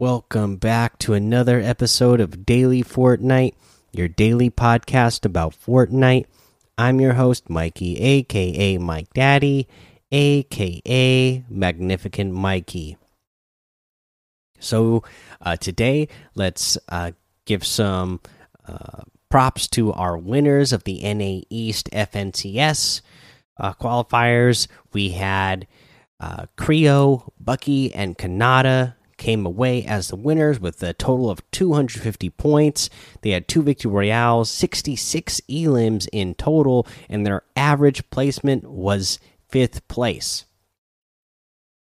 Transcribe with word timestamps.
Welcome 0.00 0.56
back 0.56 0.98
to 0.98 1.14
another 1.14 1.60
episode 1.60 2.20
of 2.20 2.44
Daily 2.44 2.82
Fortnite, 2.82 3.54
your 3.92 4.08
daily 4.08 4.50
podcast 4.50 5.24
about 5.24 5.54
Fortnite. 5.54 6.26
I'm 6.76 7.00
your 7.00 7.12
host, 7.12 7.48
Mikey, 7.48 8.00
aka 8.00 8.76
Mike 8.78 9.14
Daddy, 9.14 9.68
aka 10.10 11.44
Magnificent 11.48 12.32
Mikey. 12.32 12.96
So, 14.58 15.04
uh, 15.40 15.54
today, 15.54 16.08
let's 16.34 16.76
uh, 16.88 17.12
give 17.44 17.64
some 17.64 18.20
uh, 18.66 19.02
props 19.30 19.68
to 19.68 19.92
our 19.92 20.18
winners 20.18 20.72
of 20.72 20.82
the 20.82 21.02
NA 21.14 21.42
East 21.50 21.88
FNCS 21.92 23.00
uh, 23.60 23.74
qualifiers. 23.74 24.66
We 24.92 25.10
had 25.10 25.68
uh, 26.18 26.46
Kreo, 26.58 27.30
Bucke, 27.38 27.94
and 27.94 28.18
Kanata 28.18 28.94
came 29.24 29.46
away 29.46 29.82
as 29.86 30.08
the 30.08 30.16
winners 30.16 30.60
with 30.60 30.82
a 30.82 30.92
total 30.92 31.30
of 31.30 31.50
250 31.50 32.28
points. 32.28 32.90
They 33.22 33.30
had 33.30 33.48
two 33.48 33.62
victory 33.62 33.90
royales, 33.90 34.50
66 34.50 35.40
elims 35.48 36.06
in 36.12 36.34
total, 36.34 36.86
and 37.08 37.24
their 37.24 37.42
average 37.56 38.10
placement 38.10 38.68
was 38.68 39.18
fifth 39.48 39.88
place. 39.88 40.44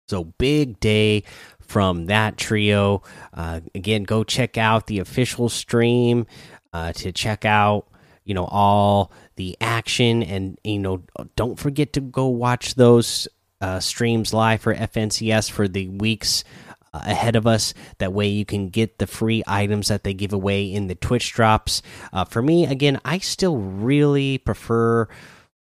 So 0.08 0.24
big 0.24 0.80
day 0.80 1.22
from 1.60 2.06
that 2.06 2.38
trio. 2.38 3.04
Uh, 3.32 3.60
again, 3.72 4.02
go 4.02 4.24
check 4.24 4.58
out 4.58 4.88
the 4.88 4.98
official 4.98 5.48
stream 5.48 6.26
uh, 6.72 6.92
to 6.94 7.12
check 7.12 7.44
out 7.44 7.86
you 8.24 8.34
know 8.34 8.46
all 8.46 9.12
the 9.36 9.56
action 9.60 10.22
and 10.24 10.58
you 10.64 10.78
know 10.78 11.02
don't 11.36 11.58
forget 11.58 11.94
to 11.94 12.00
go 12.00 12.26
watch 12.26 12.74
those 12.74 13.26
uh, 13.60 13.80
streams 13.80 14.34
live 14.34 14.60
for 14.60 14.74
FNCS 14.74 15.50
for 15.50 15.66
the 15.66 15.88
weeks 15.88 16.44
ahead 16.92 17.36
of 17.36 17.46
us. 17.46 17.74
That 17.98 18.12
way, 18.12 18.28
you 18.28 18.44
can 18.44 18.68
get 18.68 18.98
the 18.98 19.06
free 19.06 19.42
items 19.46 19.88
that 19.88 20.04
they 20.04 20.14
give 20.14 20.32
away 20.32 20.72
in 20.72 20.86
the 20.86 20.94
Twitch 20.94 21.32
drops. 21.32 21.82
Uh, 22.12 22.24
for 22.24 22.42
me, 22.42 22.66
again, 22.66 23.00
I 23.04 23.18
still 23.18 23.56
really 23.58 24.38
prefer 24.38 25.08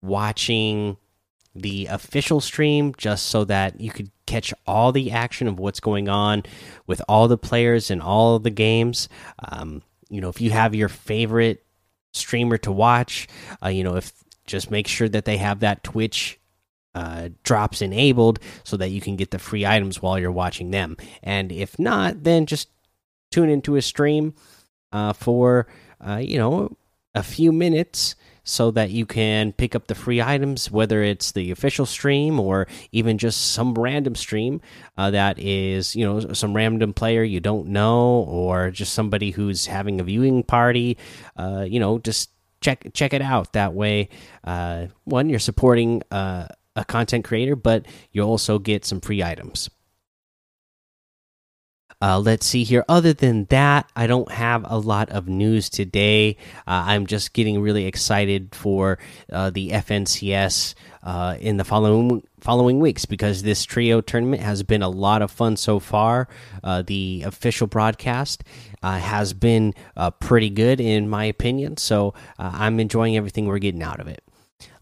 watching 0.02 0.96
the 1.55 1.86
official 1.86 2.41
stream 2.41 2.94
just 2.96 3.27
so 3.27 3.44
that 3.44 3.80
you 3.80 3.91
could 3.91 4.10
catch 4.27 4.52
all 4.66 4.92
the 4.92 5.10
action 5.10 5.48
of 5.48 5.58
what's 5.58 5.80
going 5.80 6.08
on 6.08 6.42
with 6.86 7.00
all 7.08 7.28
the 7.28 7.38
players 7.38 7.90
in 7.90 8.00
all 8.00 8.38
the 8.38 8.50
games. 8.50 9.08
Um, 9.38 9.83
you 10.08 10.20
know, 10.20 10.28
if 10.28 10.40
you 10.40 10.50
have 10.50 10.74
your 10.74 10.88
favorite 10.88 11.64
streamer 12.12 12.58
to 12.58 12.72
watch, 12.72 13.27
uh, 13.62 13.68
you 13.68 13.84
know, 13.84 13.96
if 13.96 14.12
just 14.46 14.70
make 14.70 14.86
sure 14.86 15.08
that 15.08 15.24
they 15.24 15.38
have 15.38 15.61
that 15.61 15.83
Twitch 15.83 16.38
uh, 16.97 17.28
drops 17.44 17.83
enabled 17.83 18.41
so 18.64 18.77
that 18.78 18.91
you 18.91 19.00
can 19.00 19.16
get 19.16 19.30
the 19.30 19.39
free 19.39 19.66
items 19.66 20.00
while 20.00 20.19
you're 20.19 20.33
watching 20.33 20.70
them. 20.70 20.97
And 21.22 21.52
if 21.52 21.78
not, 21.78 22.25
then 22.25 22.47
just 22.47 22.69
tune 23.30 23.50
into 23.50 23.77
a 23.77 23.83
stream 23.83 24.34
uh, 24.92 25.12
for 25.12 25.67
uh, 26.00 26.17
you 26.17 26.39
know 26.39 26.77
a 27.14 27.22
few 27.22 27.52
minutes 27.52 28.17
so 28.48 28.70
that 28.70 28.91
you 28.91 29.05
can 29.05 29.52
pick 29.52 29.74
up 29.74 29.89
the 29.89 29.94
free 29.94 30.22
items, 30.22 30.70
whether 30.70 31.02
it's 31.02 31.33
the 31.33 31.50
official 31.50 31.84
stream 31.84 32.39
or 32.39 32.69
even 32.92 33.19
just 33.19 33.52
some 33.52 33.74
random 33.74 34.14
stream 34.14 34.61
uh, 34.97 35.11
that 35.11 35.36
is, 35.39 35.97
you 35.97 36.05
know, 36.05 36.33
some 36.33 36.55
random 36.55 36.94
player 36.94 37.24
you 37.24 37.41
don't 37.41 37.67
know 37.67 38.24
or 38.28 38.70
just 38.70 38.92
somebody 38.92 39.33
who's 39.33 39.67
having 39.67 40.01
a 40.01 40.05
viewing 40.05 40.45
party. 40.45 40.96
Uh, 41.36 41.67
you 41.68 41.80
know, 41.80 41.98
just 41.98 42.30
check 42.61 42.86
check 42.95 43.13
it 43.13 43.20
out. 43.20 43.52
That 43.52 43.74
way, 43.74 44.08
uh, 44.45 44.86
one, 45.05 45.28
you're 45.28 45.40
supporting 45.40 46.02
uh, 46.13 46.46
a 46.77 46.85
content 46.85 47.25
creator, 47.25 47.57
but 47.57 47.87
you'll 48.13 48.29
also 48.29 48.59
get 48.59 48.85
some 48.85 49.01
free 49.01 49.23
items. 49.23 49.69
Uh, 52.01 52.19
let's 52.19 52.45
see 52.45 52.63
here. 52.63 52.85
Other 52.89 53.14
than 53.14 53.47
that, 53.47 53.91
I 53.97 54.07
don't 54.07 54.31
have 54.31 54.67
a 54.70 54.77
lot 54.79 55.09
of 55.09 55.29
news 55.29 55.70
today. 55.70 56.37
Uh, 56.67 56.85
I'm 56.87 57.07
just 57.07 57.33
getting 57.33 57.61
really 57.61 57.87
excited 57.87 58.55
for 58.55 58.98
uh, 59.33 59.48
the 59.48 59.70
FNCS 59.70 60.75
uh, 61.03 61.37
in 61.41 61.57
the 61.57 61.64
following 61.64 62.23
following 62.39 62.81
weeks 62.81 63.07
because 63.07 63.43
this 63.43 63.64
trio 63.64 64.01
tournament 64.01 64.43
has 64.43 64.63
been 64.63 64.83
a 64.83 64.91
lot 64.91 65.23
of 65.23 65.31
fun 65.31 65.57
so 65.57 65.81
far. 65.81 66.29
Uh, 66.63 66.83
the 66.83 67.23
official 67.25 67.67
broadcast 67.67 68.45
uh, 68.83 68.98
has 68.98 69.33
been 69.33 69.73
pretty 70.20 70.51
good 70.51 70.81
in 70.81 71.08
my 71.08 71.25
opinion, 71.25 71.79
so 71.79 72.13
I'm 72.39 72.79
enjoying 72.79 73.17
everything 73.17 73.47
we're 73.47 73.58
getting 73.58 73.83
out 73.83 74.01
of 74.01 74.07
it. 74.07 74.23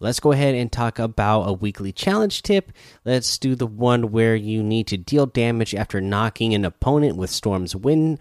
Let's 0.01 0.21
go 0.21 0.33
ahead 0.33 0.55
and 0.55 0.71
talk 0.71 0.99
about 0.99 1.49
a 1.49 1.53
weekly 1.53 1.93
challenge 1.93 2.43
tip. 2.43 2.73
Let's 3.05 3.39
do 3.39 3.55
the 3.55 3.67
one 3.67 4.13
where 4.13 4.37
you 4.37 4.63
need 4.63 4.87
to 4.89 4.97
deal 4.97 5.27
damage 5.27 5.75
after 5.75 6.01
knocking 6.01 6.55
an 6.55 6.65
opponent 6.65 7.17
with 7.17 7.31
Storm's 7.31 7.75
Wind 7.75 8.19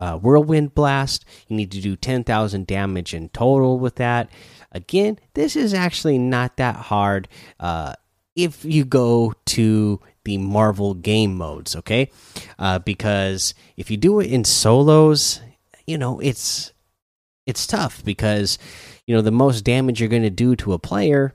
uh, 0.00 0.16
Whirlwind 0.16 0.74
Blast. 0.74 1.24
You 1.48 1.56
need 1.56 1.72
to 1.72 1.80
do 1.80 1.96
10,000 1.96 2.66
damage 2.66 3.14
in 3.14 3.28
total 3.30 3.78
with 3.78 3.96
that. 3.96 4.30
Again, 4.72 5.18
this 5.34 5.56
is 5.56 5.74
actually 5.74 6.18
not 6.18 6.56
that 6.56 6.76
hard 6.76 7.28
uh, 7.58 7.94
if 8.36 8.64
you 8.64 8.84
go 8.84 9.34
to 9.46 10.00
the 10.24 10.38
Marvel 10.38 10.94
game 10.94 11.36
modes, 11.36 11.74
okay? 11.74 12.10
Uh, 12.58 12.78
because 12.78 13.54
if 13.76 13.90
you 13.90 13.96
do 13.96 14.20
it 14.20 14.30
in 14.30 14.44
solos, 14.44 15.40
you 15.86 15.98
know, 15.98 16.20
it's 16.20 16.72
it's 17.48 17.66
tough 17.66 18.04
because 18.04 18.58
you 19.06 19.16
know 19.16 19.22
the 19.22 19.32
most 19.32 19.62
damage 19.62 19.98
you're 19.98 20.08
going 20.10 20.22
to 20.22 20.30
do 20.30 20.54
to 20.54 20.74
a 20.74 20.78
player 20.78 21.34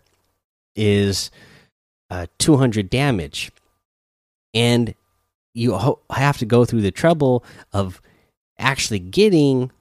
is 0.75 1.31
uh, 2.09 2.27
200 2.37 2.89
damage. 2.89 3.51
And 4.53 4.93
you 5.55 5.97
have 6.11 6.37
to 6.37 6.45
go 6.45 6.63
through 6.63 6.81
the 6.81 6.91
trouble 6.91 7.43
of 7.73 7.99
actually 8.59 8.99
getting 8.99 9.71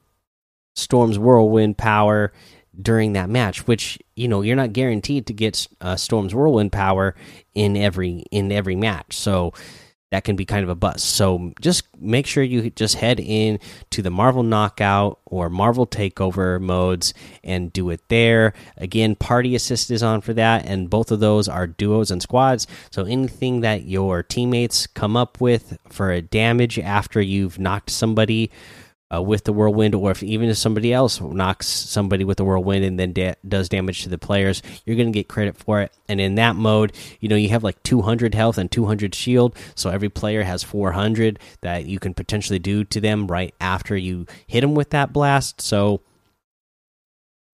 storm's 0.75 1.19
whirlwind 1.19 1.77
power 1.77 2.33
during 2.81 3.13
that 3.13 3.29
match 3.29 3.67
which 3.67 3.99
you 4.17 4.27
know 4.27 4.41
you're 4.41 4.57
not 4.57 4.73
guaranteed 4.73 5.27
to 5.27 5.35
get 5.35 5.69
uh, 5.83 5.95
storm's 5.95 6.35
whirlwind 6.35 6.73
power 6.73 7.15
in 7.55 7.77
every 7.77 8.25
in 8.31 8.51
every 8.51 8.75
match. 8.75 9.15
So 9.15 9.53
that 10.13 10.25
can 10.25 10.37
be 10.37 10.45
kind 10.45 10.63
of 10.63 10.69
a 10.69 10.75
bust. 10.75 11.07
So 11.07 11.55
just 11.63 11.85
make 11.99 12.27
sure 12.27 12.43
you 12.43 12.69
just 12.69 12.97
head 12.97 13.19
in 13.19 13.59
to 13.91 14.03
the 14.03 14.11
Marvel 14.11 14.43
Knockout 14.43 15.19
or 15.25 15.49
Marvel 15.49 15.87
Takeover 15.87 16.61
modes 16.61 17.15
and 17.43 17.73
do 17.73 17.89
it 17.89 18.03
there. 18.09 18.53
Again, 18.77 19.17
Party 19.17 19.55
Assist 19.55 19.91
is 19.91 20.03
on 20.03 20.21
for 20.21 20.35
that, 20.35 20.67
and 20.67 20.91
both 20.91 21.11
of 21.11 21.21
those 21.21 21.49
are 21.49 21.67
duos 21.67 22.11
and 22.11 22.21
squads. 22.21 22.67
So 22.91 23.05
anything 23.05 23.63
that 23.63 23.87
your 23.87 24.23
teammates 24.23 24.87
come 24.87 25.17
up 25.17 25.41
with 25.41 25.79
for 25.89 26.11
a 26.11 26.21
damage 26.21 26.79
after 26.79 27.23
you've 27.23 27.59
knocked 27.59 27.89
somebody 27.89 28.51
uh, 29.13 29.21
with 29.21 29.45
the 29.45 29.53
whirlwind, 29.53 29.95
or 29.95 30.11
if 30.11 30.23
even 30.23 30.49
if 30.49 30.57
somebody 30.57 30.93
else 30.93 31.21
knocks 31.21 31.67
somebody 31.67 32.25
with 32.25 32.39
the 32.39 32.45
whirlwind 32.45 32.85
and 32.85 32.99
then 32.99 33.13
da 33.13 33.35
does 33.47 33.69
damage 33.69 34.03
to 34.03 34.09
the 34.09 34.19
players, 34.19 34.63
you're 34.85 34.97
going 34.97 35.13
to 35.13 35.19
get 35.19 35.29
credit 35.29 35.57
for 35.57 35.83
it. 35.83 35.93
And 36.09 36.21
in 36.21 36.37
that 36.37 36.57
mode, 36.57 36.93
you 37.21 37.29
know 37.29 37.37
you 37.37 37.51
have 37.51 37.63
like 37.63 37.83
200 37.83 38.35
health 38.35 38.57
and 38.57 38.71
200 38.71 39.15
shield, 39.15 39.57
so 39.75 39.91
every 39.91 40.09
player 40.09 40.43
has 40.43 40.63
400 40.63 41.39
that 41.61 41.85
you 41.85 41.99
can 41.99 42.15
potentially 42.15 42.59
do 42.59 42.85
to 42.85 43.01
them 43.01 43.27
right 43.27 43.55
after 43.61 43.97
you 43.97 44.27
hit 44.47 44.63
them 44.63 44.75
with 44.75 44.91
that 44.91 45.13
blast. 45.13 45.61
So 45.61 46.01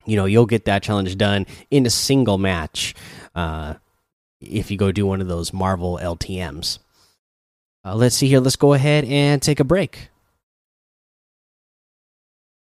you 0.06 0.16
know 0.16 0.26
you'll 0.26 0.46
get 0.46 0.64
that 0.66 0.82
challenge 0.82 1.16
done 1.18 1.46
in 1.70 1.86
a 1.86 1.90
single 1.90 2.38
match 2.38 2.94
uh, 3.34 3.74
if 4.40 4.70
you 4.70 4.76
go 4.76 4.92
do 4.92 5.06
one 5.06 5.20
of 5.20 5.26
those 5.26 5.52
Marvel 5.52 5.98
LTM's. 6.00 6.78
Uh, 7.84 7.94
let's 7.94 8.16
see 8.16 8.28
here. 8.28 8.40
Let's 8.40 8.56
go 8.56 8.74
ahead 8.74 9.04
and 9.04 9.40
take 9.40 9.60
a 9.60 9.64
break. 9.64 10.10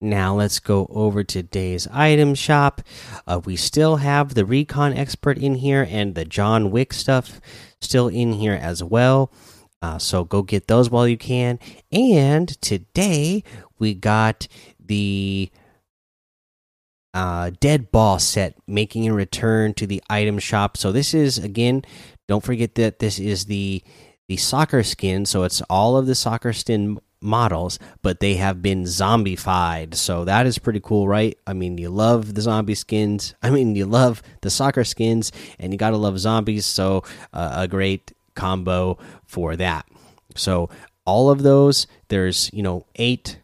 Now 0.02 0.34
let's 0.34 0.58
go 0.58 0.88
over 0.90 1.22
to 1.22 1.42
today's 1.42 1.86
item 1.92 2.34
shop. 2.34 2.82
Uh, 3.24 3.40
we 3.44 3.54
still 3.54 3.96
have 3.96 4.34
the 4.34 4.44
recon 4.44 4.92
expert 4.92 5.38
in 5.38 5.54
here 5.54 5.86
and 5.88 6.16
the 6.16 6.24
John 6.24 6.72
Wick 6.72 6.92
stuff 6.92 7.40
still 7.80 8.08
in 8.08 8.32
here 8.32 8.58
as 8.60 8.82
well. 8.82 9.32
Uh, 9.80 9.98
so 9.98 10.24
go 10.24 10.42
get 10.42 10.66
those 10.66 10.90
while 10.90 11.06
you 11.06 11.16
can. 11.16 11.60
And 11.92 12.48
today 12.60 13.44
we 13.78 13.94
got 13.94 14.48
the 14.84 15.50
uh, 17.14 17.50
dead 17.60 17.92
ball 17.92 18.18
set 18.18 18.56
making 18.66 19.06
a 19.08 19.14
return 19.14 19.72
to 19.74 19.86
the 19.86 20.02
item 20.10 20.40
shop. 20.40 20.76
So 20.76 20.90
this 20.90 21.14
is 21.14 21.38
again, 21.38 21.84
don't 22.26 22.42
forget 22.42 22.74
that 22.74 22.98
this 22.98 23.20
is 23.20 23.44
the 23.44 23.84
the 24.28 24.36
soccer 24.36 24.82
skin. 24.82 25.26
So 25.26 25.44
it's 25.44 25.60
all 25.62 25.96
of 25.96 26.06
the 26.06 26.14
soccer 26.14 26.52
skin 26.52 26.98
models, 27.22 27.78
but 28.02 28.20
they 28.20 28.34
have 28.34 28.62
been 28.62 28.84
zombified. 28.84 29.94
So 29.94 30.24
that 30.24 30.46
is 30.46 30.58
pretty 30.58 30.80
cool, 30.80 31.08
right? 31.08 31.38
I 31.46 31.52
mean, 31.52 31.78
you 31.78 31.90
love 31.90 32.34
the 32.34 32.40
zombie 32.40 32.74
skins. 32.74 33.34
I 33.42 33.50
mean, 33.50 33.74
you 33.74 33.86
love 33.86 34.22
the 34.40 34.50
soccer 34.50 34.84
skins, 34.84 35.32
and 35.58 35.72
you 35.72 35.78
gotta 35.78 35.96
love 35.96 36.18
zombies. 36.18 36.66
So 36.66 37.04
uh, 37.32 37.52
a 37.54 37.68
great 37.68 38.12
combo 38.34 38.98
for 39.26 39.56
that. 39.56 39.86
So 40.34 40.70
all 41.04 41.30
of 41.30 41.42
those, 41.42 41.86
there's 42.08 42.50
you 42.52 42.62
know 42.62 42.86
eight 42.96 43.38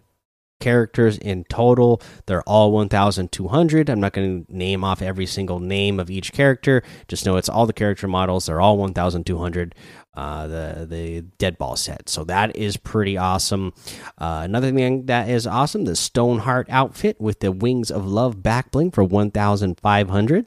characters 0.61 1.19
in 1.19 1.45
total. 1.45 2.03
They're 2.27 2.43
all 2.43 2.73
1,200. 2.73 3.89
I'm 3.89 4.01
not 4.01 4.13
going 4.13 4.45
to 4.45 4.57
name 4.57 4.85
off 4.85 5.03
every 5.03 5.27
single 5.27 5.61
name 5.61 6.01
of 6.01 6.11
each 6.11 6.33
character. 6.33 6.83
Just 7.07 7.27
know 7.27 7.37
it's 7.37 7.49
all 7.49 7.67
the 7.67 7.73
character 7.73 8.09
models. 8.09 8.47
They're 8.47 8.61
all 8.61 8.77
1,200 8.77 9.75
uh, 10.19 10.49
the 10.49 10.87
the 10.89 11.21
dead 11.39 11.57
ball 11.59 11.77
set. 11.77 12.09
So 12.09 12.25
that 12.25 12.57
is 12.57 12.77
pretty 12.77 13.17
awesome. 13.17 13.73
Uh, 14.19 14.41
another 14.43 14.73
thing 14.73 15.07
that 15.07 15.29
is 15.29 15.47
awesome: 15.47 15.85
the 15.85 15.95
Stoneheart 15.95 16.67
outfit 16.71 17.21
with 17.21 17.39
the 17.39 17.53
Wings 17.53 17.91
of 17.91 18.05
Love 18.05 18.43
back 18.43 18.73
bling 18.73 18.91
for 18.91 19.05
one 19.05 19.31
thousand 19.31 19.79
five 19.79 20.11
hundred. 20.11 20.47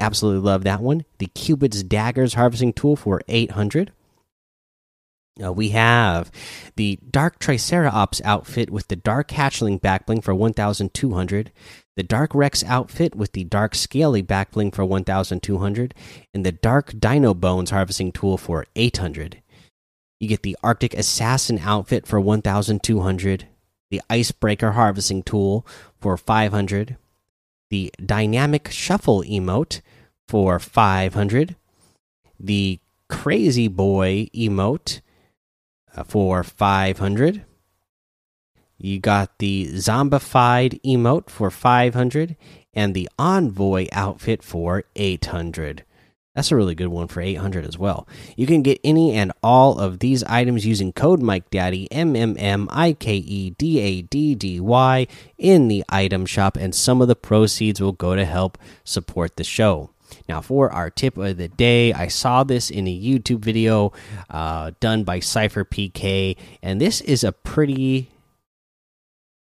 Absolutely 0.00 0.40
love 0.40 0.64
that 0.64 0.80
one. 0.80 1.04
The 1.18 1.26
Cupid's 1.26 1.82
Daggers 1.82 2.32
harvesting 2.32 2.72
tool 2.72 2.96
for 2.96 3.20
eight 3.28 3.50
hundred. 3.50 3.92
Uh, 5.42 5.52
we 5.52 5.70
have 5.70 6.30
the 6.76 6.98
Dark 7.10 7.40
Tricera 7.40 7.92
Ops 7.92 8.22
outfit 8.24 8.70
with 8.70 8.88
the 8.88 8.96
Dark 8.96 9.28
Hatchling 9.30 9.80
backbling 9.80 10.22
for 10.22 10.32
1,200. 10.32 11.50
The 11.96 12.02
Dark 12.02 12.34
Rex 12.34 12.64
outfit 12.64 13.14
with 13.14 13.32
the 13.32 13.44
Dark 13.44 13.74
Scaly 13.74 14.22
backbling 14.22 14.74
for 14.74 14.84
1,200. 14.84 15.94
And 16.32 16.44
the 16.44 16.52
Dark 16.52 16.98
Dino 16.98 17.34
Bones 17.34 17.70
harvesting 17.70 18.10
tool 18.10 18.36
for 18.36 18.66
800. 18.74 19.40
You 20.18 20.28
get 20.28 20.42
the 20.42 20.56
Arctic 20.62 20.94
Assassin 20.94 21.60
outfit 21.62 22.06
for 22.06 22.20
1,200. 22.20 23.48
The 23.90 24.02
Icebreaker 24.10 24.72
harvesting 24.72 25.22
tool 25.22 25.66
for 26.00 26.16
500. 26.16 26.96
The 27.70 27.92
Dynamic 28.04 28.70
Shuffle 28.70 29.22
emote 29.22 29.80
for 30.26 30.58
500. 30.58 31.56
The 32.40 32.80
Crazy 33.08 33.68
Boy 33.68 34.28
emote 34.34 35.00
uh, 35.96 36.02
for 36.02 36.42
500. 36.42 37.44
You 38.84 38.98
got 38.98 39.38
the 39.38 39.68
zombified 39.68 40.78
emote 40.82 41.30
for 41.30 41.50
500 41.50 42.36
and 42.74 42.92
the 42.92 43.08
envoy 43.18 43.86
outfit 43.92 44.42
for 44.42 44.84
800. 44.94 45.84
That's 46.34 46.52
a 46.52 46.56
really 46.56 46.74
good 46.74 46.88
one 46.88 47.08
for 47.08 47.22
800 47.22 47.64
as 47.64 47.78
well. 47.78 48.06
You 48.36 48.46
can 48.46 48.60
get 48.60 48.82
any 48.84 49.14
and 49.14 49.32
all 49.42 49.78
of 49.78 50.00
these 50.00 50.22
items 50.24 50.66
using 50.66 50.92
code 50.92 51.22
Mike 51.22 51.48
Daddy 51.48 51.90
M 51.90 52.14
M 52.14 52.36
M 52.38 52.68
I 52.70 52.92
K 52.92 53.16
E 53.16 53.50
D 53.56 53.80
A 53.80 54.02
D 54.02 54.34
D 54.34 54.60
Y 54.60 55.06
in 55.38 55.68
the 55.68 55.82
item 55.88 56.26
shop 56.26 56.58
and 56.58 56.74
some 56.74 57.00
of 57.00 57.08
the 57.08 57.16
proceeds 57.16 57.80
will 57.80 57.92
go 57.92 58.14
to 58.14 58.26
help 58.26 58.58
support 58.84 59.36
the 59.36 59.44
show. 59.44 59.88
Now, 60.28 60.42
for 60.42 60.70
our 60.70 60.90
tip 60.90 61.16
of 61.16 61.38
the 61.38 61.48
day, 61.48 61.94
I 61.94 62.08
saw 62.08 62.44
this 62.44 62.68
in 62.68 62.86
a 62.86 63.00
YouTube 63.00 63.40
video 63.40 63.94
uh, 64.28 64.72
done 64.78 65.04
by 65.04 65.20
SypherPK, 65.20 66.36
and 66.62 66.80
this 66.80 67.00
is 67.00 67.24
a 67.24 67.32
pretty 67.32 68.10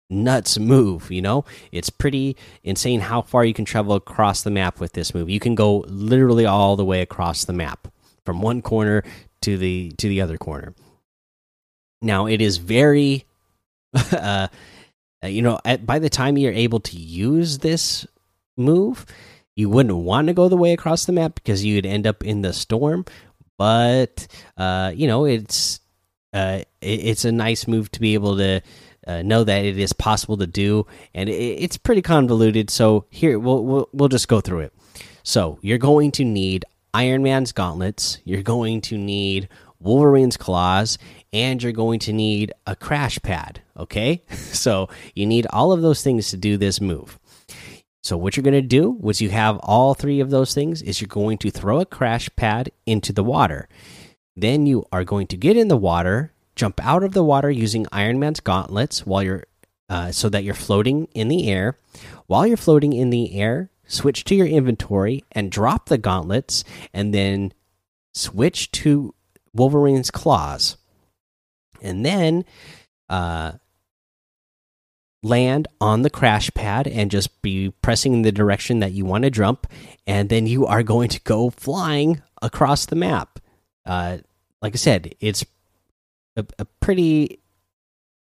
nuts 0.10 0.57
move. 0.57 1.12
You 1.12 1.22
know, 1.22 1.46
it's 1.72 1.90
pretty 1.90 2.36
insane 2.63 3.02
how 3.02 3.22
far 3.22 3.46
you 3.46 3.54
can 3.54 3.66
travel 3.66 3.96
across 3.96 4.44
the 4.44 4.52
map 4.52 4.80
with 4.80 4.94
this 4.94 5.13
move. 5.13 5.30
You 5.30 5.40
can 5.40 5.56
go 5.56 5.86
literally 5.88 6.46
all 6.46 6.75
the 6.75 6.86
way 6.86 7.02
across 7.02 7.46
the 7.46 7.54
map 7.54 7.88
from 8.25 8.42
one 8.42 8.62
corner 8.62 9.04
to 9.42 9.57
the 9.57 9.92
to 9.98 10.07
the 10.07 10.22
other 10.22 10.38
corner. 10.38 10.74
Now, 12.02 12.28
it 12.28 12.42
is 12.42 12.57
very, 12.57 13.25
uh, 14.12 14.48
you 15.24 15.42
know, 15.42 15.60
at, 15.66 15.86
by 15.86 16.00
the 16.00 16.10
time 16.10 16.38
you're 16.38 16.52
able 16.52 16.80
to 16.81 16.98
use 16.98 17.60
this 17.60 18.06
move 18.57 19.06
you 19.56 19.69
wouldn't 19.69 19.96
want 19.96 20.28
to 20.28 20.34
go 20.34 20.50
the 20.50 20.57
way 20.57 20.74
across 20.74 21.06
the 21.06 21.13
map 21.13 21.36
because 21.36 21.63
you'd 21.63 21.86
end 21.86 22.06
up 22.06 22.24
in 22.24 22.42
the 22.42 22.54
storm. 22.54 23.06
But 23.57 24.28
uh, 24.57 24.92
you 24.94 25.07
know, 25.07 25.25
it's 25.25 25.80
uh, 26.35 26.59
it, 26.81 26.99
it's 27.05 27.25
a 27.25 27.31
nice 27.31 27.67
move 27.67 27.89
to 27.91 27.99
be 27.99 28.13
able 28.13 28.37
to 28.37 28.61
uh, 29.07 29.21
know 29.21 29.43
that 29.43 29.63
it 29.63 29.77
is 29.77 29.93
possible 29.93 30.37
to 30.37 30.47
do, 30.47 30.85
and 31.13 31.29
it, 31.29 31.33
it's 31.33 31.77
pretty 31.77 32.01
convoluted. 32.01 32.69
So 32.69 33.05
here 33.09 33.39
we'll, 33.39 33.63
we'll 33.63 33.89
we'll 33.93 34.09
just 34.09 34.27
go 34.27 34.41
through 34.41 34.59
it. 34.59 34.73
So 35.23 35.57
you're 35.61 35.77
going 35.77 36.11
to 36.13 36.25
need 36.25 36.65
Iron 36.93 37.23
Man's 37.23 37.51
gauntlets. 37.51 38.19
You're 38.25 38.43
going 38.43 38.81
to 38.81 38.97
need 38.97 39.47
Wolverine's 39.79 40.37
claws, 40.37 40.97
and 41.31 41.63
you're 41.63 41.71
going 41.71 41.99
to 41.99 42.13
need 42.13 42.51
a 42.67 42.75
crash 42.75 43.17
pad. 43.21 43.61
Okay, 43.77 44.23
so 44.29 44.89
you 45.13 45.25
need 45.25 45.47
all 45.51 45.71
of 45.71 45.81
those 45.81 46.03
things 46.03 46.29
to 46.31 46.37
do 46.37 46.57
this 46.57 46.81
move. 46.81 47.17
So 48.03 48.17
what 48.17 48.37
you're 48.37 48.43
going 48.43 48.53
to 48.53 48.61
do 48.61 48.91
once 48.91 49.19
you 49.19 49.29
have 49.29 49.57
all 49.63 49.95
three 49.95 50.19
of 50.19 50.29
those 50.29 50.53
things 50.53 50.83
is 50.83 51.01
you're 51.01 51.07
going 51.07 51.39
to 51.39 51.49
throw 51.49 51.79
a 51.79 51.87
crash 51.87 52.29
pad 52.35 52.69
into 52.85 53.11
the 53.11 53.23
water. 53.23 53.67
Then 54.35 54.65
you 54.65 54.85
are 54.91 55.03
going 55.03 55.27
to 55.27 55.37
get 55.37 55.57
in 55.57 55.69
the 55.69 55.77
water, 55.77 56.33
jump 56.55 56.83
out 56.85 57.03
of 57.03 57.13
the 57.13 57.23
water 57.23 57.49
using 57.49 57.87
Iron 57.91 58.19
Man's 58.19 58.39
gauntlets 58.39 59.05
while 59.05 59.23
you're 59.23 59.45
uh, 59.87 60.11
so 60.11 60.29
that 60.29 60.43
you're 60.43 60.53
floating 60.53 61.07
in 61.13 61.27
the 61.27 61.47
air. 61.47 61.77
While 62.27 62.47
you're 62.47 62.57
floating 62.57 62.93
in 62.93 63.11
the 63.11 63.39
air, 63.39 63.69
switch 63.85 64.23
to 64.25 64.35
your 64.35 64.47
inventory 64.47 65.23
and 65.31 65.51
drop 65.51 65.89
the 65.89 65.97
gauntlets, 65.97 66.63
and 66.93 67.13
then 67.13 67.53
switch 68.13 68.71
to 68.71 69.13
Wolverine's 69.53 70.11
claws, 70.11 70.77
and 71.81 72.05
then 72.05 72.45
uh, 73.09 73.53
land 75.21 75.67
on 75.79 76.01
the 76.01 76.09
crash 76.09 76.51
pad 76.53 76.87
and 76.87 77.11
just 77.11 77.41
be 77.41 77.71
pressing 77.81 78.13
in 78.13 78.21
the 78.23 78.31
direction 78.31 78.79
that 78.79 78.91
you 78.91 79.05
want 79.05 79.23
to 79.23 79.29
jump, 79.29 79.67
and 80.07 80.29
then 80.29 80.47
you 80.47 80.65
are 80.65 80.83
going 80.83 81.09
to 81.09 81.21
go 81.21 81.49
flying 81.49 82.21
across 82.41 82.85
the 82.85 82.95
map. 82.95 83.39
Uh, 83.85 84.17
like 84.61 84.73
I 84.73 84.77
said, 84.77 85.15
it's 85.19 85.45
a, 86.35 86.45
a, 86.57 86.65
pretty 86.79 87.39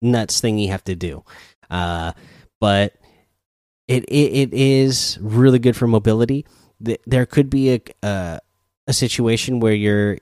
nuts 0.02 0.42
thing 0.42 0.58
you 0.58 0.70
have 0.70 0.84
to 0.86 0.96
do, 0.96 1.24
uh, 1.70 2.14
but 2.60 2.96
it, 3.88 4.04
it, 4.06 4.34
it 4.34 4.54
is 4.54 5.20
really 5.22 5.60
good 5.60 5.76
for 5.76 5.88
mobility. 5.88 6.46
There 6.80 7.26
could 7.26 7.50
be 7.50 7.76
a, 7.76 7.82
a 8.04 8.40
a 8.88 8.94
situation 8.94 9.60
where 9.60 9.74
you're 9.74 10.18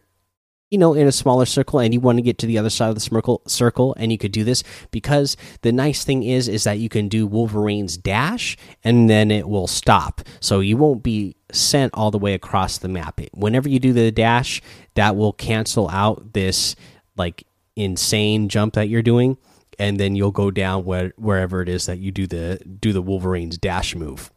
you 0.73 0.79
know 0.79 0.95
in 0.95 1.05
a 1.05 1.11
smaller 1.11 1.45
circle 1.45 1.79
and 1.79 1.93
you 1.93 1.99
want 1.99 2.17
to 2.17 2.23
get 2.23 2.39
to 2.39 2.47
the 2.47 2.57
other 2.57 2.69
side 2.69 2.89
of 2.89 2.95
the 2.95 2.99
circle 2.99 3.43
circle 3.45 3.93
and 3.99 4.11
you 4.11 4.17
could 4.17 4.31
do 4.31 4.43
this 4.43 4.63
because 4.89 5.37
the 5.61 5.71
nice 5.71 6.03
thing 6.03 6.23
is 6.23 6.47
is 6.47 6.63
that 6.63 6.79
you 6.79 6.89
can 6.89 7.07
do 7.07 7.27
Wolverine's 7.27 7.95
dash 7.95 8.57
and 8.83 9.07
then 9.07 9.29
it 9.29 9.47
will 9.47 9.67
stop. 9.67 10.21
So 10.39 10.61
you 10.61 10.75
won't 10.75 11.03
be 11.03 11.35
sent 11.51 11.93
all 11.93 12.09
the 12.09 12.17
way 12.17 12.33
across 12.33 12.79
the 12.79 12.87
map. 12.87 13.21
Whenever 13.33 13.69
you 13.69 13.79
do 13.79 13.93
the 13.93 14.11
dash 14.11 14.63
that 14.95 15.15
will 15.15 15.31
cancel 15.31 15.89
out 15.89 16.33
this 16.33 16.75
like 17.15 17.45
insane 17.75 18.49
jump 18.49 18.73
that 18.73 18.89
you're 18.89 19.03
doing 19.03 19.37
and 19.77 19.99
then 19.99 20.15
you'll 20.15 20.31
go 20.31 20.49
down 20.49 20.85
where, 20.85 21.13
wherever 21.17 21.61
it 21.61 21.69
is 21.69 21.85
that 21.85 21.99
you 21.99 22.11
do 22.11 22.25
the 22.25 22.59
do 22.79 22.91
the 22.93 23.01
Wolverine's 23.03 23.59
dash 23.59 23.93
move. 23.93 24.31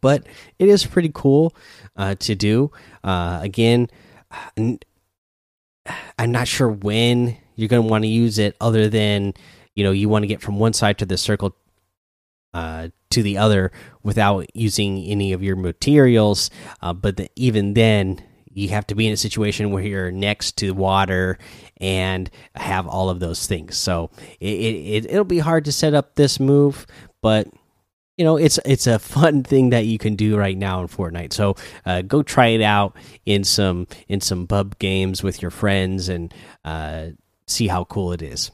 But 0.00 0.26
it 0.58 0.68
is 0.70 0.86
pretty 0.86 1.10
cool 1.12 1.54
uh, 1.96 2.14
to 2.14 2.34
do. 2.34 2.72
Uh, 3.04 3.40
again 3.42 3.88
I'm 6.18 6.32
not 6.32 6.48
sure 6.48 6.68
when 6.68 7.36
you're 7.54 7.68
going 7.68 7.82
to 7.82 7.88
want 7.88 8.04
to 8.04 8.08
use 8.08 8.38
it, 8.38 8.56
other 8.60 8.88
than 8.88 9.34
you 9.74 9.84
know 9.84 9.92
you 9.92 10.08
want 10.08 10.22
to 10.22 10.26
get 10.26 10.40
from 10.40 10.58
one 10.58 10.72
side 10.72 10.98
to 10.98 11.06
the 11.06 11.16
circle 11.16 11.56
uh, 12.54 12.88
to 13.10 13.22
the 13.22 13.38
other 13.38 13.72
without 14.02 14.46
using 14.54 14.98
any 15.04 15.32
of 15.32 15.42
your 15.42 15.56
materials. 15.56 16.50
Uh, 16.80 16.92
but 16.92 17.16
the, 17.16 17.30
even 17.36 17.74
then, 17.74 18.22
you 18.52 18.70
have 18.70 18.86
to 18.86 18.94
be 18.94 19.06
in 19.06 19.12
a 19.12 19.16
situation 19.16 19.70
where 19.70 19.82
you're 19.82 20.10
next 20.10 20.56
to 20.56 20.72
water 20.72 21.38
and 21.78 22.30
have 22.54 22.86
all 22.86 23.10
of 23.10 23.20
those 23.20 23.46
things. 23.46 23.76
So 23.76 24.10
it, 24.40 24.46
it 24.46 25.06
it'll 25.06 25.24
be 25.24 25.40
hard 25.40 25.66
to 25.66 25.72
set 25.72 25.94
up 25.94 26.14
this 26.14 26.40
move, 26.40 26.86
but 27.20 27.48
you 28.16 28.24
know 28.24 28.36
it's 28.36 28.58
it's 28.64 28.86
a 28.86 28.98
fun 28.98 29.42
thing 29.42 29.70
that 29.70 29.86
you 29.86 29.98
can 29.98 30.16
do 30.16 30.36
right 30.36 30.56
now 30.56 30.80
in 30.80 30.88
Fortnite. 30.88 31.32
So 31.32 31.56
uh, 31.84 32.02
go 32.02 32.22
try 32.22 32.48
it 32.48 32.62
out 32.62 32.96
in 33.24 33.44
some 33.44 33.86
in 34.08 34.20
some 34.20 34.46
pub 34.46 34.78
games 34.78 35.22
with 35.22 35.42
your 35.42 35.50
friends 35.50 36.08
and 36.08 36.32
uh, 36.64 37.08
see 37.46 37.68
how 37.68 37.84
cool 37.84 38.12
it 38.12 38.22
is. 38.22 38.50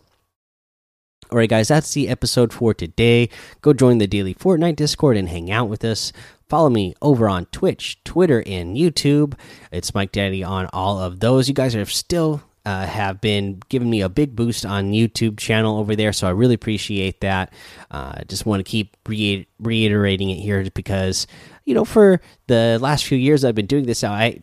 All 1.30 1.38
right, 1.38 1.48
guys, 1.48 1.68
that's 1.68 1.94
the 1.94 2.10
episode 2.10 2.52
for 2.52 2.74
today. 2.74 3.30
Go 3.62 3.72
join 3.72 3.96
the 3.96 4.06
daily 4.06 4.34
Fortnite 4.34 4.76
Discord 4.76 5.16
and 5.16 5.30
hang 5.30 5.50
out 5.50 5.70
with 5.70 5.82
us. 5.82 6.12
Follow 6.46 6.68
me 6.68 6.94
over 7.00 7.26
on 7.26 7.46
Twitch, 7.46 8.04
Twitter, 8.04 8.42
and 8.46 8.76
YouTube. 8.76 9.32
It's 9.70 9.94
Mike 9.94 10.12
Daddy 10.12 10.44
on 10.44 10.68
all 10.74 10.98
of 10.98 11.20
those. 11.20 11.48
You 11.48 11.54
guys 11.54 11.74
are 11.74 11.86
still 11.86 12.42
uh, 12.64 12.86
have 12.86 13.20
been 13.20 13.60
giving 13.68 13.90
me 13.90 14.02
a 14.02 14.08
big 14.08 14.36
boost 14.36 14.64
on 14.64 14.92
YouTube 14.92 15.38
channel 15.38 15.78
over 15.78 15.96
there, 15.96 16.12
so 16.12 16.26
I 16.26 16.30
really 16.30 16.54
appreciate 16.54 17.20
that. 17.20 17.52
Uh, 17.90 18.22
just 18.28 18.46
want 18.46 18.64
to 18.64 18.70
keep 18.70 18.96
re 19.06 19.46
reiterating 19.58 20.30
it 20.30 20.36
here 20.36 20.68
because 20.72 21.26
you 21.64 21.74
know 21.74 21.84
for 21.84 22.20
the 22.46 22.78
last 22.80 23.04
few 23.04 23.18
years 23.18 23.44
I've 23.44 23.54
been 23.54 23.66
doing 23.66 23.86
this. 23.86 24.04
I 24.04 24.40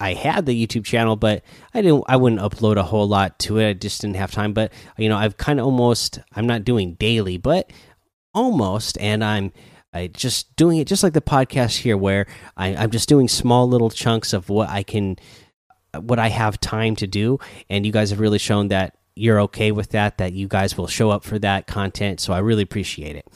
I 0.00 0.14
had 0.14 0.46
the 0.46 0.66
YouTube 0.66 0.84
channel, 0.84 1.14
but 1.14 1.44
I 1.74 1.82
didn't. 1.82 2.04
I 2.08 2.16
wouldn't 2.16 2.40
upload 2.40 2.76
a 2.76 2.82
whole 2.82 3.06
lot 3.06 3.38
to 3.40 3.58
it. 3.58 3.68
I 3.68 3.72
just 3.74 4.00
didn't 4.00 4.16
have 4.16 4.32
time. 4.32 4.54
But 4.54 4.72
you 4.96 5.08
know, 5.08 5.16
I've 5.16 5.36
kind 5.36 5.60
of 5.60 5.66
almost. 5.66 6.18
I'm 6.34 6.46
not 6.46 6.64
doing 6.64 6.94
daily, 6.94 7.36
but 7.36 7.70
almost, 8.34 8.98
and 8.98 9.22
I'm. 9.22 9.52
I 9.92 10.06
just 10.06 10.54
doing 10.54 10.78
it 10.78 10.86
just 10.86 11.02
like 11.02 11.14
the 11.14 11.20
podcast 11.20 11.78
here, 11.78 11.96
where 11.96 12.26
I, 12.56 12.68
I'm 12.76 12.90
just 12.90 13.08
doing 13.08 13.28
small 13.28 13.68
little 13.68 13.90
chunks 13.90 14.32
of 14.32 14.48
what 14.48 14.68
I 14.68 14.84
can 14.84 15.16
what 15.98 16.18
I 16.18 16.28
have 16.28 16.60
time 16.60 16.96
to 16.96 17.06
do, 17.06 17.38
and 17.68 17.84
you 17.84 17.92
guys 17.92 18.10
have 18.10 18.20
really 18.20 18.38
shown 18.38 18.68
that 18.68 18.96
you're 19.16 19.40
okay 19.42 19.72
with 19.72 19.90
that, 19.90 20.18
that 20.18 20.32
you 20.32 20.48
guys 20.48 20.76
will 20.76 20.86
show 20.86 21.10
up 21.10 21.24
for 21.24 21.38
that 21.38 21.66
content. 21.66 22.20
So 22.20 22.32
I 22.32 22.38
really 22.38 22.62
appreciate 22.62 23.16
it. 23.16 23.26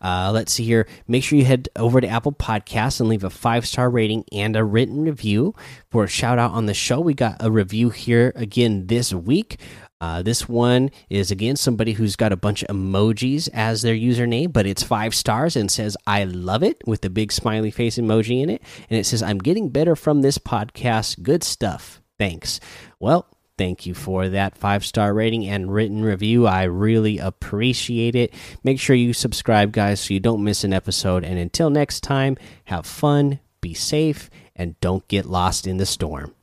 Uh, 0.00 0.30
let's 0.32 0.52
see 0.52 0.64
here. 0.64 0.86
Make 1.06 1.22
sure 1.22 1.38
you 1.38 1.44
head 1.44 1.68
over 1.76 2.00
to 2.00 2.08
Apple 2.08 2.32
Podcasts 2.32 3.00
and 3.00 3.08
leave 3.08 3.24
a 3.24 3.30
five 3.30 3.66
star 3.66 3.90
rating 3.90 4.24
and 4.32 4.56
a 4.56 4.64
written 4.64 5.02
review 5.02 5.54
for 5.90 6.04
a 6.04 6.08
shout 6.08 6.38
out 6.38 6.52
on 6.52 6.66
the 6.66 6.74
show. 6.74 7.00
We 7.00 7.14
got 7.14 7.36
a 7.40 7.50
review 7.50 7.90
here 7.90 8.32
again 8.34 8.86
this 8.86 9.12
week. 9.12 9.60
Uh, 10.00 10.22
this 10.22 10.48
one 10.48 10.90
is 11.10 11.30
again 11.30 11.56
somebody 11.56 11.92
who's 11.92 12.16
got 12.16 12.32
a 12.32 12.36
bunch 12.36 12.62
of 12.62 12.74
emojis 12.74 13.48
as 13.52 13.82
their 13.82 13.94
username, 13.94 14.52
but 14.52 14.66
it's 14.66 14.82
five 14.82 15.14
stars 15.14 15.56
and 15.56 15.70
says, 15.70 15.96
I 16.06 16.24
love 16.24 16.62
it 16.62 16.80
with 16.86 17.02
the 17.02 17.10
big 17.10 17.32
smiley 17.32 17.70
face 17.70 17.98
emoji 17.98 18.42
in 18.42 18.50
it. 18.50 18.62
And 18.88 18.98
it 18.98 19.04
says, 19.04 19.22
I'm 19.22 19.38
getting 19.38 19.68
better 19.68 19.94
from 19.94 20.22
this 20.22 20.38
podcast. 20.38 21.22
Good 21.22 21.44
stuff. 21.44 22.00
Thanks. 22.18 22.60
Well, 22.98 23.26
thank 23.58 23.84
you 23.84 23.92
for 23.92 24.30
that 24.30 24.56
five 24.56 24.84
star 24.86 25.12
rating 25.12 25.46
and 25.46 25.72
written 25.72 26.02
review. 26.02 26.46
I 26.46 26.64
really 26.64 27.18
appreciate 27.18 28.14
it. 28.14 28.32
Make 28.64 28.80
sure 28.80 28.96
you 28.96 29.12
subscribe, 29.12 29.72
guys, 29.72 30.00
so 30.00 30.14
you 30.14 30.20
don't 30.20 30.44
miss 30.44 30.64
an 30.64 30.72
episode. 30.72 31.24
And 31.24 31.38
until 31.38 31.68
next 31.68 32.00
time, 32.00 32.38
have 32.64 32.86
fun, 32.86 33.40
be 33.60 33.74
safe, 33.74 34.30
and 34.56 34.80
don't 34.80 35.06
get 35.08 35.26
lost 35.26 35.66
in 35.66 35.76
the 35.76 35.86
storm. 35.86 36.34